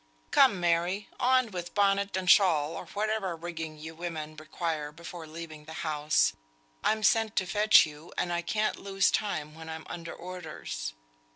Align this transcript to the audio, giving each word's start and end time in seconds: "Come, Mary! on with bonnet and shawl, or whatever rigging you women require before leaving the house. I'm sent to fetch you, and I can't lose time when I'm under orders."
"Come, 0.31 0.59
Mary! 0.59 1.09
on 1.19 1.51
with 1.51 1.75
bonnet 1.75 2.17
and 2.17 2.27
shawl, 2.27 2.71
or 2.75 2.87
whatever 2.87 3.35
rigging 3.35 3.77
you 3.77 3.93
women 3.93 4.35
require 4.35 4.91
before 4.91 5.27
leaving 5.27 5.65
the 5.65 5.73
house. 5.85 6.33
I'm 6.83 7.03
sent 7.03 7.35
to 7.35 7.45
fetch 7.45 7.85
you, 7.85 8.11
and 8.17 8.33
I 8.33 8.41
can't 8.41 8.79
lose 8.79 9.11
time 9.11 9.53
when 9.53 9.69
I'm 9.69 9.85
under 9.87 10.15
orders." 10.15 10.95